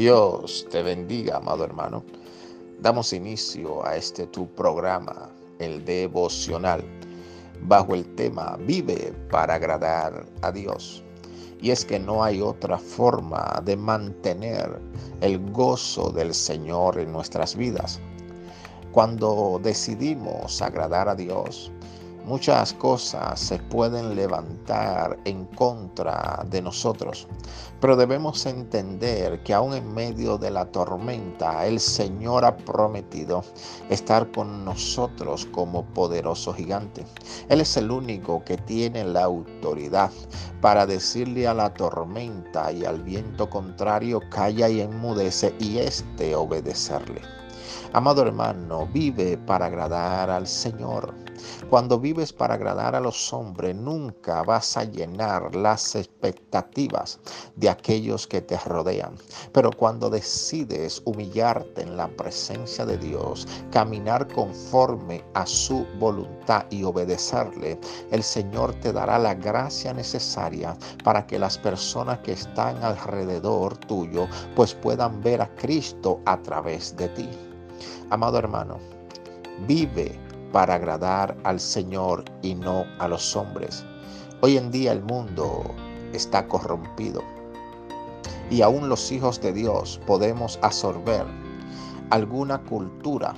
[0.00, 2.02] Dios te bendiga, amado hermano.
[2.80, 5.28] Damos inicio a este tu programa,
[5.58, 6.82] el devocional,
[7.64, 11.04] bajo el tema Vive para agradar a Dios.
[11.60, 14.80] Y es que no hay otra forma de mantener
[15.20, 18.00] el gozo del Señor en nuestras vidas.
[18.92, 21.70] Cuando decidimos agradar a Dios,
[22.24, 27.26] Muchas cosas se pueden levantar en contra de nosotros,
[27.80, 33.42] pero debemos entender que aún en medio de la tormenta, el Señor ha prometido
[33.88, 37.04] estar con nosotros como poderoso gigante.
[37.48, 40.10] Él es el único que tiene la autoridad
[40.60, 47.22] para decirle a la tormenta y al viento contrario, calla y enmudece, y éste obedecerle.
[47.92, 51.12] Amado hermano, vive para agradar al Señor.
[51.68, 57.20] Cuando vives para agradar a los hombres, nunca vas a llenar las expectativas
[57.56, 59.14] de aquellos que te rodean.
[59.52, 66.84] Pero cuando decides humillarte en la presencia de Dios, caminar conforme a su voluntad y
[66.84, 67.78] obedecerle,
[68.10, 74.26] el Señor te dará la gracia necesaria para que las personas que están alrededor tuyo
[74.54, 77.28] pues puedan ver a Cristo a través de ti.
[78.10, 78.78] Amado hermano,
[79.66, 80.18] vive
[80.52, 83.84] para agradar al Señor y no a los hombres.
[84.40, 85.62] Hoy en día el mundo
[86.12, 87.22] está corrompido
[88.50, 91.24] y aún los hijos de Dios podemos absorber
[92.10, 93.34] alguna cultura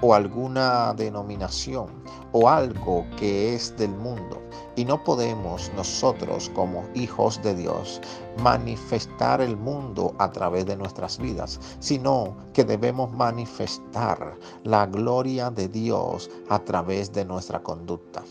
[0.00, 1.86] o alguna denominación
[2.32, 4.42] o algo que es del mundo
[4.76, 8.00] y no podemos nosotros como hijos de Dios
[8.38, 15.68] manifestar el mundo a través de nuestras vidas, sino que debemos manifestar la gloria de
[15.68, 18.22] Dios a través de nuestra conducta.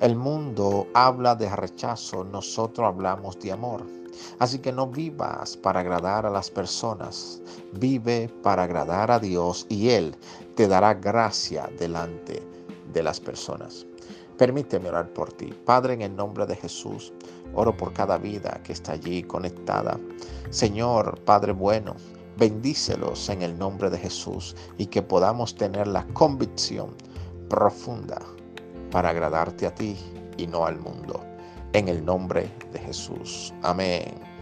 [0.00, 3.84] El mundo habla de rechazo, nosotros hablamos de amor.
[4.38, 9.90] Así que no vivas para agradar a las personas, vive para agradar a Dios y
[9.90, 10.16] Él
[10.54, 12.42] te dará gracia delante
[12.92, 13.86] de las personas.
[14.38, 15.52] Permíteme orar por ti.
[15.64, 17.12] Padre, en el nombre de Jesús,
[17.54, 19.98] oro por cada vida que está allí conectada.
[20.50, 21.94] Señor, Padre bueno,
[22.36, 26.90] bendícelos en el nombre de Jesús y que podamos tener la convicción
[27.48, 28.20] profunda
[28.90, 29.96] para agradarte a ti
[30.36, 31.20] y no al mundo.
[31.72, 33.52] En el nombre de Jesús.
[33.62, 34.33] Amén.